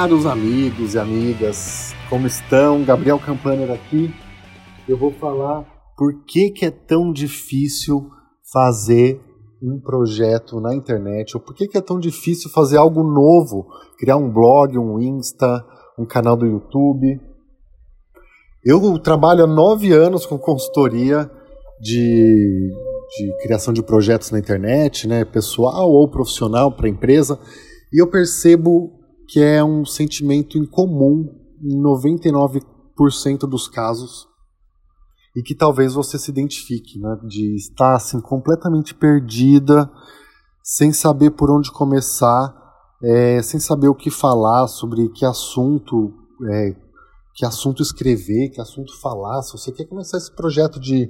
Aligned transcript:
Caros 0.00 0.24
amigos 0.24 0.94
e 0.94 0.98
amigas, 0.98 1.94
como 2.08 2.26
estão? 2.26 2.82
Gabriel 2.82 3.18
Campaner 3.18 3.70
aqui. 3.70 4.10
Eu 4.88 4.96
vou 4.96 5.12
falar 5.12 5.62
por 5.94 6.24
que, 6.24 6.48
que 6.48 6.64
é 6.64 6.70
tão 6.70 7.12
difícil 7.12 8.08
fazer 8.50 9.20
um 9.62 9.78
projeto 9.78 10.58
na 10.58 10.74
internet, 10.74 11.36
ou 11.36 11.42
por 11.42 11.54
que, 11.54 11.68
que 11.68 11.76
é 11.76 11.82
tão 11.82 12.00
difícil 12.00 12.48
fazer 12.48 12.78
algo 12.78 13.02
novo, 13.02 13.66
criar 13.98 14.16
um 14.16 14.32
blog, 14.32 14.78
um 14.78 14.98
Insta, 14.98 15.62
um 15.98 16.06
canal 16.06 16.34
do 16.34 16.46
YouTube. 16.46 17.20
Eu 18.64 18.98
trabalho 19.00 19.44
há 19.44 19.46
nove 19.46 19.92
anos 19.92 20.24
com 20.24 20.38
consultoria 20.38 21.30
de, 21.78 22.72
de 23.18 23.36
criação 23.42 23.74
de 23.74 23.82
projetos 23.82 24.30
na 24.30 24.38
internet, 24.38 25.06
né, 25.06 25.26
pessoal 25.26 25.90
ou 25.90 26.10
profissional 26.10 26.72
para 26.72 26.88
empresa, 26.88 27.38
e 27.92 28.00
eu 28.00 28.06
percebo 28.06 28.98
que 29.30 29.38
é 29.38 29.62
um 29.62 29.84
sentimento 29.84 30.58
incomum 30.58 31.32
em 31.62 31.80
99% 31.80 32.62
dos 33.48 33.68
casos 33.68 34.26
e 35.36 35.40
que 35.42 35.54
talvez 35.54 35.94
você 35.94 36.18
se 36.18 36.32
identifique, 36.32 36.98
né, 36.98 37.16
de 37.28 37.54
estar 37.54 37.94
assim 37.94 38.20
completamente 38.20 38.92
perdida, 38.92 39.88
sem 40.64 40.92
saber 40.92 41.30
por 41.30 41.48
onde 41.48 41.70
começar, 41.70 42.52
é, 43.04 43.40
sem 43.40 43.60
saber 43.60 43.86
o 43.86 43.94
que 43.94 44.10
falar 44.10 44.66
sobre 44.66 45.08
que 45.10 45.24
assunto, 45.24 46.12
é, 46.50 46.74
que 47.36 47.46
assunto 47.46 47.82
escrever, 47.82 48.50
que 48.50 48.60
assunto 48.60 49.00
falar. 49.00 49.42
Se 49.42 49.52
você 49.52 49.70
quer 49.70 49.84
começar 49.84 50.18
esse 50.18 50.34
projeto 50.34 50.80
de 50.80 51.08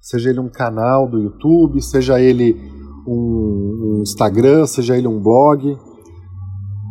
seja 0.00 0.30
ele 0.30 0.40
um 0.40 0.50
canal 0.50 1.08
do 1.08 1.20
YouTube, 1.20 1.80
seja 1.80 2.20
ele 2.20 2.52
um, 3.06 3.98
um 3.98 4.02
Instagram, 4.02 4.66
seja 4.66 4.98
ele 4.98 5.06
um 5.06 5.22
blog, 5.22 5.78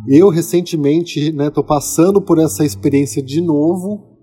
eu 0.08 0.28
recentemente 0.28 1.20
estou 1.20 1.62
né, 1.62 1.68
passando 1.68 2.20
por 2.20 2.38
essa 2.38 2.64
experiência 2.64 3.22
de 3.22 3.40
novo, 3.40 4.18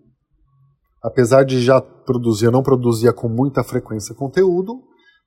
apesar 1.02 1.44
de 1.44 1.62
já 1.62 1.82
produzir, 1.82 2.46
eu 2.46 2.52
não 2.52 2.64
produzia 2.64 3.14
com 3.14 3.28
muita 3.28 3.64
frequência 3.64 4.16
conteúdo, 4.16 4.82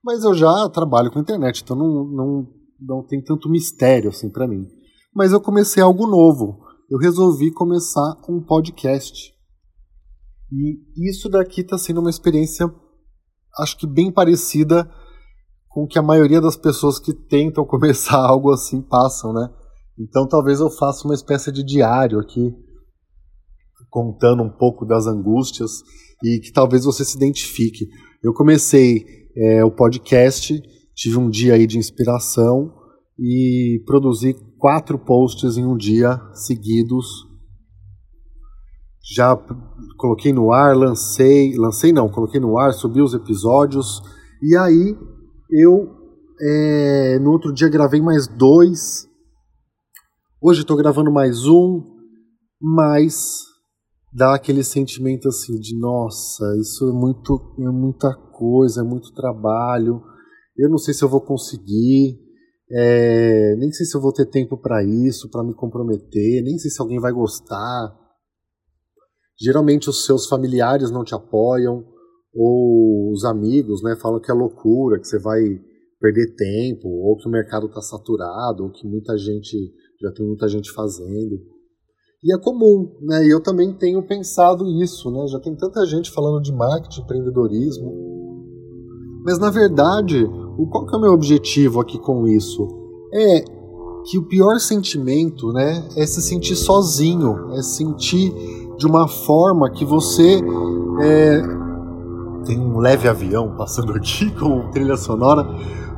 mas 0.05 0.25
eu 0.25 0.35
já 0.35 0.69
trabalho 0.69 1.11
com 1.11 1.19
internet, 1.19 1.63
então 1.63 1.77
não, 1.77 2.05
não, 2.05 2.47
não 2.81 3.03
tem 3.03 3.23
tanto 3.23 3.49
mistério 3.49 4.11
assim 4.11 4.31
para 4.31 4.47
mim. 4.47 4.67
Mas 5.15 5.33
eu 5.33 5.41
comecei 5.41 5.83
algo 5.83 6.07
novo. 6.07 6.65
Eu 6.91 6.99
resolvi 6.99 7.51
começar 7.51 8.17
um 8.29 8.41
podcast. 8.41 9.35
E 10.53 11.09
isso 11.09 11.29
daqui 11.29 11.63
está 11.63 11.77
sendo 11.77 12.01
uma 12.01 12.11
experiência, 12.11 12.73
acho 13.59 13.77
que 13.79 13.87
bem 13.87 14.13
parecida 14.13 14.89
com 15.69 15.85
o 15.85 15.87
que 15.89 15.99
a 15.99 16.03
maioria 16.03 16.41
das 16.41 16.57
pessoas 16.57 16.99
que 16.99 17.13
tentam 17.13 17.65
começar 17.67 18.19
algo 18.19 18.53
assim 18.53 18.81
passam, 18.81 19.33
né? 19.33 19.49
Então 19.99 20.29
talvez 20.29 20.61
eu 20.61 20.71
faça 20.71 21.05
uma 21.05 21.15
espécie 21.15 21.51
de 21.51 21.65
diário 21.65 22.19
aqui, 22.21 22.55
contando 23.91 24.43
um 24.43 24.51
pouco 24.51 24.85
das 24.85 25.07
angústias 25.07 25.83
e 26.23 26.39
que 26.39 26.53
talvez 26.53 26.85
você 26.85 27.05
se 27.05 27.17
identifique. 27.17 27.87
Eu 28.23 28.35
comecei 28.35 29.05
é, 29.37 29.65
o 29.65 29.71
podcast, 29.71 30.61
tive 30.95 31.17
um 31.17 31.31
dia 31.31 31.55
aí 31.55 31.67
de 31.67 31.79
inspiração 31.79 32.75
e 33.19 33.83
produzi 33.87 34.35
quatro 34.59 34.99
posts 34.99 35.57
em 35.57 35.65
um 35.65 35.77
dia 35.77 36.21
seguidos. 36.35 37.07
Já 39.15 39.37
coloquei 39.97 40.33
no 40.33 40.53
ar, 40.53 40.77
lancei, 40.77 41.57
lancei 41.57 41.93
não, 41.93 42.09
coloquei 42.09 42.41
no 42.41 42.59
ar, 42.59 42.73
subi 42.73 43.01
os 43.01 43.15
episódios 43.15 44.03
e 44.43 44.57
aí 44.57 44.97
eu 45.51 45.95
é, 46.41 47.19
no 47.21 47.31
outro 47.31 47.53
dia 47.53 47.69
gravei 47.69 48.01
mais 48.01 48.27
dois 48.27 49.09
Hoje 50.39 50.61
estou 50.61 50.77
gravando 50.77 51.11
mais 51.11 51.47
um, 51.47 51.83
mas 52.61 53.43
dá 54.13 54.35
aquele 54.35 54.63
sentimento 54.63 55.29
assim 55.29 55.59
de 55.59 55.75
nossa, 55.79 56.45
isso 56.61 56.91
é 56.91 56.93
muito 56.93 57.55
é 57.59 57.71
muita 57.71 58.15
coisa, 58.15 58.83
é 58.83 58.85
muito 58.85 59.15
trabalho. 59.15 60.03
Eu 60.55 60.69
não 60.69 60.77
sei 60.77 60.93
se 60.93 61.03
eu 61.03 61.09
vou 61.09 61.23
conseguir, 61.23 62.19
é, 62.71 63.57
nem 63.57 63.73
sei 63.73 63.87
se 63.87 63.97
eu 63.97 64.01
vou 64.01 64.13
ter 64.13 64.27
tempo 64.27 64.59
para 64.59 64.85
isso, 64.85 65.31
para 65.31 65.43
me 65.43 65.55
comprometer, 65.55 66.43
nem 66.45 66.59
sei 66.59 66.71
se 66.71 66.83
alguém 66.83 67.01
vai 67.01 67.13
gostar. 67.13 67.97
Geralmente 69.41 69.89
os 69.89 70.05
seus 70.05 70.27
familiares 70.27 70.91
não 70.91 71.03
te 71.03 71.15
apoiam 71.15 71.83
ou 72.35 73.11
os 73.11 73.25
amigos, 73.25 73.83
né, 73.83 73.97
falam 73.97 74.21
que 74.21 74.31
é 74.31 74.35
loucura, 74.35 75.01
que 75.01 75.07
você 75.07 75.19
vai 75.19 75.41
perder 75.99 76.37
tempo, 76.37 76.89
ou 76.89 77.17
que 77.17 77.27
o 77.27 77.33
mercado 77.33 77.69
está 77.69 77.81
saturado, 77.81 78.65
ou 78.65 78.71
que 78.71 78.87
muita 78.87 79.17
gente 79.17 79.57
já 80.01 80.13
tem 80.13 80.27
muita 80.27 80.49
gente 80.49 80.73
fazendo. 80.73 81.41
E 82.23 82.35
é 82.35 82.39
comum, 82.39 82.97
né? 83.03 83.25
E 83.27 83.31
eu 83.31 83.43
também 83.43 83.73
tenho 83.73 84.03
pensado 84.07 84.67
isso, 84.83 85.11
né? 85.11 85.27
Já 85.29 85.39
tem 85.39 85.55
tanta 85.55 85.85
gente 85.87 86.11
falando 86.11 86.43
de 86.43 86.53
marketing, 86.53 87.03
empreendedorismo. 87.03 88.07
Mas 89.25 89.39
na 89.39 89.51
verdade, 89.51 90.25
o 90.59 90.67
qual 90.69 90.87
que 90.87 90.95
é 90.95 90.99
o 90.99 91.01
meu 91.01 91.13
objetivo 91.13 91.81
aqui 91.81 91.99
com 91.99 92.27
isso? 92.27 92.67
É 93.13 93.45
que 94.07 94.19
o 94.19 94.23
pior 94.23 94.59
sentimento, 94.61 95.53
né, 95.53 95.89
é 95.97 96.07
se 96.07 96.23
sentir 96.23 96.55
sozinho, 96.55 97.53
é 97.55 97.63
sentir 97.63 98.33
de 98.79 98.87
uma 98.87 99.09
forma 99.09 99.69
que 99.71 99.85
você 99.85 100.41
é, 101.01 101.43
tem 102.45 102.59
um 102.59 102.79
leve 102.79 103.09
avião 103.09 103.57
passando 103.57 103.93
aqui 103.93 104.31
com 104.39 104.71
trilha 104.71 104.97
sonora, 104.97 105.45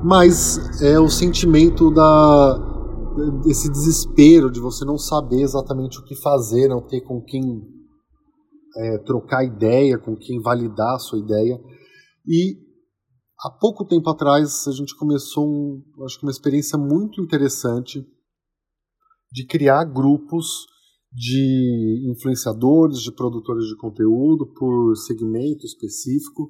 mas 0.03 0.81
é 0.81 0.99
o 0.99 1.09
sentimento 1.09 1.91
da 1.91 2.78
esse 3.47 3.71
desespero 3.71 4.51
de 4.51 4.61
você 4.61 4.85
não 4.85 4.99
saber 4.99 5.43
exatamente 5.43 5.99
o 5.99 6.05
que 6.05 6.15
fazer, 6.15 6.69
não 6.69 6.87
ter 6.87 7.01
com 7.03 7.23
quem 7.23 7.43
é, 8.77 8.99
trocar 8.99 9.45
ideia, 9.45 9.99
com 9.99 10.17
quem 10.17 10.41
validar 10.41 10.95
a 10.95 10.99
sua 10.99 11.19
ideia. 11.19 11.61
E 12.27 12.57
há 13.41 13.51
pouco 13.51 13.85
tempo 13.85 14.09
atrás 14.11 14.67
a 14.67 14.73
gente 14.73 14.97
começou 14.97 15.47
um, 15.47 15.83
acho 16.05 16.19
que 16.19 16.27
uma 16.27 16.33
experiência 16.33 16.79
muito 16.79 17.21
interessante 17.21 18.05
de 19.33 19.47
criar 19.47 19.85
grupos 19.85 20.67
de 21.13 22.11
influenciadores, 22.11 23.01
de 23.01 23.13
produtores 23.13 23.67
de 23.67 23.77
conteúdo 23.77 24.47
por 24.55 24.95
segmento 24.97 25.65
específico 25.65 26.49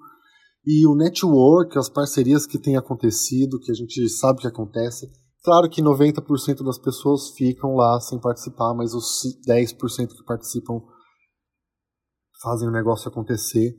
e 0.66 0.86
o 0.86 0.94
network, 0.94 1.78
as 1.78 1.88
parcerias 1.88 2.46
que 2.46 2.58
têm 2.58 2.76
acontecido, 2.76 3.60
que 3.60 3.70
a 3.70 3.74
gente 3.74 4.08
sabe 4.08 4.40
que 4.40 4.46
acontece, 4.46 5.10
Claro 5.48 5.70
que 5.70 5.80
90% 5.80 6.62
das 6.62 6.78
pessoas 6.78 7.30
ficam 7.30 7.74
lá 7.74 7.98
sem 8.02 8.20
participar, 8.20 8.74
mas 8.74 8.92
os 8.92 9.22
10% 9.48 10.08
que 10.08 10.22
participam 10.22 10.78
fazem 12.42 12.68
o 12.68 12.70
negócio 12.70 13.08
acontecer. 13.08 13.74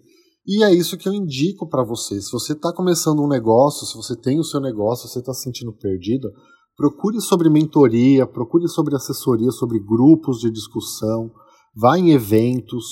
E 0.47 0.63
é 0.63 0.73
isso 0.73 0.97
que 0.97 1.07
eu 1.07 1.13
indico 1.13 1.69
para 1.69 1.83
você. 1.83 2.19
Se 2.19 2.31
você 2.31 2.53
está 2.53 2.73
começando 2.73 3.21
um 3.21 3.27
negócio, 3.27 3.85
se 3.85 3.95
você 3.95 4.19
tem 4.19 4.39
o 4.39 4.43
seu 4.43 4.59
negócio, 4.59 5.07
se 5.07 5.13
você 5.13 5.19
está 5.19 5.31
se 5.31 5.43
sentindo 5.43 5.71
perdido, 5.71 6.31
procure 6.75 7.21
sobre 7.21 7.51
mentoria, 7.51 8.25
procure 8.25 8.67
sobre 8.67 8.95
assessoria, 8.95 9.51
sobre 9.51 9.77
grupos 9.77 10.39
de 10.39 10.49
discussão, 10.49 11.29
vá 11.75 11.99
em 11.99 12.13
eventos, 12.13 12.83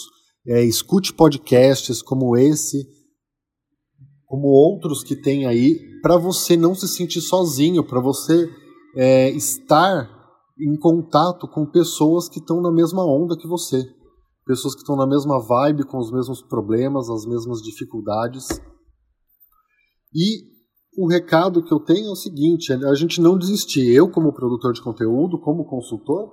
é, 0.45 0.63
escute 0.63 1.15
podcasts 1.15 2.03
como 2.03 2.37
esse, 2.37 2.87
como 4.27 4.49
outros 4.49 5.03
que 5.03 5.15
tem 5.15 5.47
aí, 5.47 5.79
para 6.03 6.15
você 6.15 6.55
não 6.55 6.75
se 6.75 6.87
sentir 6.87 7.21
sozinho, 7.21 7.83
para 7.83 7.99
você 7.99 8.47
é, 8.97 9.29
estar 9.29 10.09
em 10.59 10.75
contato 10.75 11.47
com 11.47 11.67
pessoas 11.67 12.27
que 12.27 12.39
estão 12.39 12.59
na 12.61 12.71
mesma 12.71 13.05
onda 13.05 13.37
que 13.37 13.47
você, 13.47 13.87
pessoas 14.43 14.73
que 14.73 14.81
estão 14.81 14.95
na 14.95 15.05
mesma 15.05 15.39
vibe, 15.39 15.85
com 15.85 15.99
os 15.99 16.11
mesmos 16.11 16.41
problemas, 16.41 17.07
as 17.07 17.23
mesmas 17.27 17.61
dificuldades. 17.61 18.47
E 20.11 20.47
o 20.97 21.07
recado 21.07 21.63
que 21.63 21.71
eu 21.71 21.79
tenho 21.79 22.07
é 22.07 22.11
o 22.11 22.15
seguinte: 22.15 22.73
a 22.73 22.95
gente 22.95 23.21
não 23.21 23.37
desistir. 23.37 23.87
Eu, 23.93 24.09
como 24.09 24.33
produtor 24.33 24.73
de 24.73 24.81
conteúdo, 24.81 25.39
como 25.39 25.65
consultor, 25.65 26.31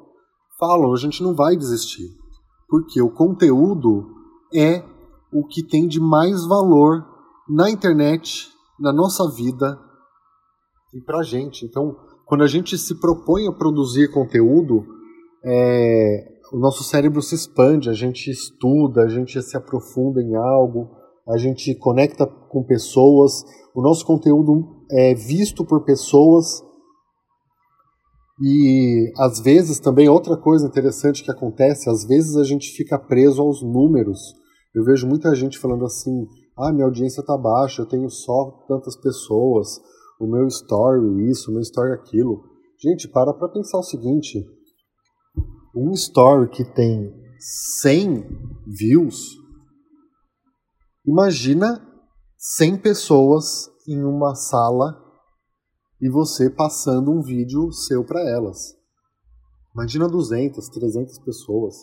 falo, 0.59 0.91
a 0.91 0.97
gente 0.97 1.23
não 1.23 1.35
vai 1.35 1.55
desistir. 1.57 2.09
Porque 2.67 3.03
o 3.03 3.13
conteúdo 3.13 4.07
é 4.55 4.83
o 5.31 5.47
que 5.47 5.63
tem 5.63 5.87
de 5.87 6.01
mais 6.01 6.47
valor 6.47 7.05
na 7.47 7.69
internet, 7.69 8.49
na 8.81 8.91
nossa 8.91 9.31
vida 9.31 9.79
e 10.95 11.01
para 11.03 11.19
a 11.19 11.23
gente. 11.23 11.67
Então, 11.67 11.95
quando 12.27 12.43
a 12.43 12.47
gente 12.47 12.77
se 12.79 12.95
propõe 13.01 13.47
a 13.47 13.53
produzir 13.53 14.11
conteúdo, 14.11 14.85
é, 15.45 16.35
o 16.53 16.59
nosso 16.59 16.83
cérebro 16.85 17.21
se 17.21 17.35
expande, 17.35 17.91
a 17.91 17.93
gente 17.93 18.31
estuda, 18.31 19.03
a 19.03 19.09
gente 19.09 19.41
se 19.43 19.57
aprofunda 19.57 20.23
em 20.23 20.35
algo, 20.35 20.91
a 21.29 21.37
gente 21.37 21.75
conecta 21.75 22.27
com 22.27 22.63
pessoas, 22.63 23.45
o 23.75 23.83
nosso 23.83 24.07
conteúdo 24.07 24.85
é 24.91 25.15
visto 25.15 25.65
por 25.65 25.85
pessoas. 25.85 26.63
E 28.43 29.13
às 29.17 29.41
vezes 29.41 29.79
também 29.79 30.09
outra 30.09 30.37
coisa 30.37 30.67
interessante 30.67 31.23
que 31.23 31.31
acontece, 31.31 31.89
às 31.89 32.05
vezes 32.05 32.37
a 32.37 32.45
gente 32.45 32.71
fica 32.71 32.99
preso 32.99 33.43
aos 33.43 33.63
números. 33.63 34.35
Eu 34.75 34.85
vejo 34.85 35.07
muita 35.07 35.35
gente 35.35 35.59
falando 35.59 35.85
assim: 35.85 36.27
ah, 36.57 36.73
minha 36.73 36.85
audiência 36.85 37.21
está 37.21 37.37
baixa, 37.37 37.83
eu 37.83 37.87
tenho 37.87 38.09
só 38.11 38.65
tantas 38.67 38.97
pessoas, 38.97 39.81
o 40.21 40.27
meu 40.27 40.47
story 40.47 41.31
isso, 41.31 41.51
o 41.51 41.55
meu 41.55 41.63
story 41.63 41.93
aquilo. 41.93 42.45
Gente, 42.79 43.09
para 43.09 43.33
para 43.33 43.49
pensar 43.49 43.79
o 43.79 43.83
seguinte: 43.83 44.45
um 45.75 45.93
story 45.93 46.49
que 46.51 46.65
tem 46.65 47.13
100 47.81 48.27
views, 48.67 49.37
imagina 51.07 51.87
100 52.37 52.79
pessoas 52.79 53.71
em 53.89 54.03
uma 54.03 54.35
sala 54.35 55.03
e 56.01 56.09
você 56.09 56.51
passando 56.51 57.11
um 57.11 57.23
vídeo 57.23 57.73
seu 57.73 58.05
para 58.05 58.21
elas. 58.29 58.77
Imagina 59.75 60.09
200, 60.09 60.69
300 60.69 61.19
pessoas. 61.21 61.75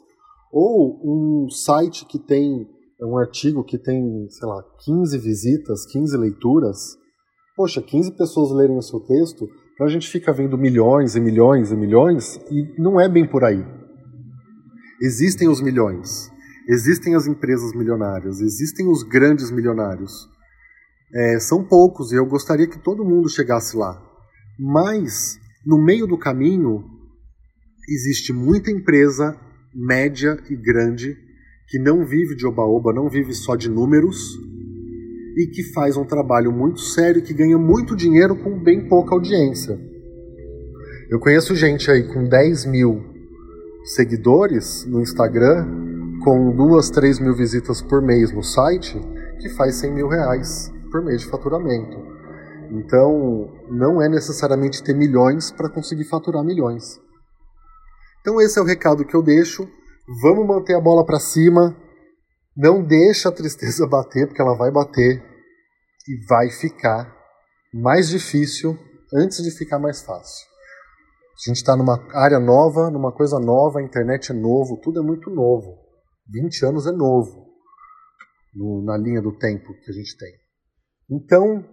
Ou 0.52 1.00
um 1.04 1.50
site 1.50 2.06
que 2.06 2.20
tem 2.20 2.70
um 3.02 3.18
artigo 3.18 3.64
que 3.64 3.78
tem, 3.78 4.30
sei 4.30 4.48
lá, 4.48 4.64
15 4.86 5.18
visitas, 5.18 5.86
15 5.88 6.18
leituras. 6.18 6.98
Poxa, 7.56 7.82
15 7.82 8.14
pessoas 8.18 8.52
lerem 8.52 8.78
o 8.78 8.82
seu 8.82 9.00
texto, 9.02 9.50
então 9.74 9.86
a 9.86 9.90
gente 9.90 10.10
fica 10.10 10.32
vendo 10.32 10.58
milhões 10.58 11.16
e 11.16 11.20
milhões 11.20 11.72
e 11.72 11.76
milhões 11.76 12.38
e 12.50 12.82
não 12.82 13.00
é 13.00 13.10
bem 13.10 13.28
por 13.28 13.44
aí. 13.44 13.66
Existem 15.02 15.50
os 15.50 15.62
milhões, 15.62 16.32
existem 16.70 17.14
as 17.14 17.28
empresas 17.28 17.74
milionárias, 17.74 18.40
existem 18.40 18.88
os 18.88 19.04
grandes 19.04 19.52
milionários. 19.52 20.30
É, 21.14 21.40
são 21.40 21.64
poucos 21.64 22.14
e 22.14 22.16
eu 22.16 22.26
gostaria 22.26 22.68
que 22.68 22.80
todo 22.80 23.04
mundo 23.04 23.28
chegasse 23.28 23.76
lá. 23.76 24.02
Mas, 24.58 25.38
no 25.66 25.78
meio 25.78 26.08
do 26.08 26.18
caminho, 26.18 26.86
existe 27.90 28.32
muita 28.32 28.72
empresa 28.72 29.38
média 29.74 30.42
e 30.50 30.56
grande 30.56 31.18
que 31.68 31.80
não 31.80 32.06
vive 32.06 32.36
de 32.36 32.46
oba-oba, 32.46 32.94
não 32.94 33.10
vive 33.10 33.34
só 33.34 33.56
de 33.58 33.70
números 33.70 34.38
e 35.38 35.48
que 35.48 35.64
faz 35.74 35.98
um 35.98 36.06
trabalho 36.06 36.52
muito 36.52 36.80
sério 36.82 37.22
que 37.22 37.34
ganha 37.34 37.58
muito 37.58 37.96
dinheiro 37.96 38.36
com 38.36 38.58
bem 38.58 38.88
pouca 38.88 39.14
audiência. 39.14 39.80
Eu 41.10 41.20
conheço 41.20 41.56
gente 41.56 41.90
aí 41.92 42.04
com 42.04 42.24
10 42.24 42.66
mil 42.66 43.04
seguidores 43.84 44.86
no 44.86 45.02
Instagram, 45.02 45.68
com 46.24 46.56
duas, 46.56 46.90
três 46.90 47.20
mil 47.20 47.36
visitas 47.36 47.82
por 47.82 48.02
mês 48.02 48.32
no 48.32 48.44
site, 48.44 49.00
que 49.40 49.50
faz 49.50 49.76
100 49.76 49.94
mil 49.94 50.08
reais 50.08 50.72
por 50.92 51.04
mês 51.04 51.22
de 51.22 51.28
faturamento. 51.28 51.98
Então, 52.72 53.52
não 53.70 54.02
é 54.02 54.08
necessariamente 54.08 54.82
ter 54.82 54.96
milhões 54.96 55.52
para 55.52 55.70
conseguir 55.70 56.06
faturar 56.06 56.44
milhões. 56.44 57.02
Então, 58.22 58.40
esse 58.40 58.58
é 58.58 58.62
o 58.62 58.66
recado 58.66 59.04
que 59.04 59.16
eu 59.16 59.22
deixo. 59.22 59.68
Vamos 60.22 60.48
manter 60.48 60.76
a 60.76 60.80
bola 60.80 61.06
para 61.06 61.20
cima. 61.20 61.76
Não 62.62 62.84
deixa 62.84 63.30
a 63.30 63.32
tristeza 63.32 63.88
bater, 63.88 64.28
porque 64.28 64.40
ela 64.40 64.56
vai 64.56 64.70
bater 64.70 65.20
e 66.08 66.26
vai 66.28 66.48
ficar 66.52 67.12
mais 67.74 68.08
difícil 68.08 68.78
antes 69.12 69.42
de 69.42 69.50
ficar 69.50 69.80
mais 69.80 70.04
fácil. 70.04 70.46
A 71.34 71.50
gente 71.50 71.58
está 71.58 71.76
numa 71.76 72.08
área 72.14 72.40
nova, 72.40 72.92
numa 72.92 73.12
coisa 73.12 73.40
nova, 73.40 73.80
a 73.80 73.84
internet 73.84 74.32
é 74.32 74.36
novo, 74.36 74.80
tudo 74.80 75.00
é 75.00 75.04
muito 75.04 75.32
novo. 75.32 75.76
20 76.32 76.66
anos 76.68 76.86
é 76.86 76.92
novo 76.92 77.48
no, 78.54 78.84
na 78.86 78.96
linha 78.96 79.24
do 79.24 79.36
tempo 79.36 79.74
que 79.84 79.90
a 79.90 79.94
gente 79.94 80.16
tem. 80.16 80.32
Então, 81.10 81.66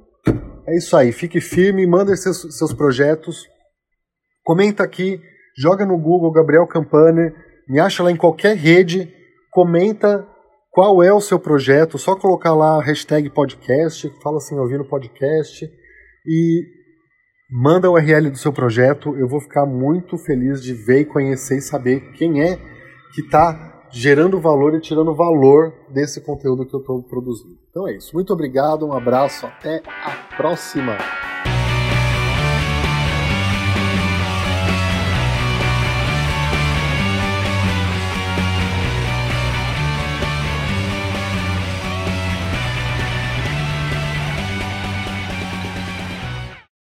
é 0.67 0.75
isso 0.75 0.97
aí. 0.97 1.13
Fique 1.13 1.39
firme, 1.39 1.87
manda 1.87 2.17
seus, 2.17 2.57
seus 2.57 2.73
projetos. 2.73 3.47
Comenta 4.43 4.85
aqui, 4.85 5.21
joga 5.55 5.85
no 5.85 5.99
Google 5.99 6.33
Gabriel 6.33 6.67
Campaner, 6.67 7.35
me 7.69 7.79
acha 7.79 8.03
lá 8.03 8.11
em 8.11 8.17
qualquer 8.17 8.57
rede, 8.57 9.15
comenta 9.51 10.27
qual 10.71 11.03
é 11.03 11.13
o 11.13 11.21
seu 11.21 11.39
projeto, 11.39 11.99
só 11.99 12.15
colocar 12.15 12.55
lá 12.55 12.83
hashtag 12.83 13.31
podcast, 13.31 14.13
fala 14.23 14.37
assim, 14.37 14.59
ouvindo 14.59 14.85
podcast 14.85 15.69
e 16.27 16.63
manda 17.51 17.91
o 17.91 17.95
URL 17.95 18.31
do 18.31 18.39
seu 18.39 18.53
projeto. 18.53 19.17
Eu 19.17 19.29
vou 19.29 19.41
ficar 19.41 19.67
muito 19.67 20.17
feliz 20.19 20.63
de 20.63 20.75
ver 20.75 21.01
e 21.01 21.05
conhecer 21.05 21.59
e 21.59 21.63
saber 21.63 22.13
quem 22.13 22.43
é 22.43 22.57
que 23.15 23.23
está 23.23 23.87
gerando 23.91 24.41
valor 24.41 24.75
e 24.75 24.81
tirando 24.81 25.15
valor 25.15 25.73
desse 25.91 26.21
conteúdo 26.21 26.67
que 26.67 26.75
eu 26.75 26.81
estou 26.81 27.03
produzindo. 27.03 27.57
Então 27.71 27.89
é 27.89 27.97
isso. 27.97 28.15
Muito 28.15 28.33
obrigado, 28.33 28.87
um 28.87 28.93
abraço, 28.93 29.47
até 29.47 29.83
a 29.87 30.37
próxima! 30.37 31.28